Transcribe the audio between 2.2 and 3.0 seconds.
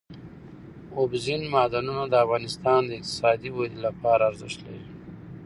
افغانستان د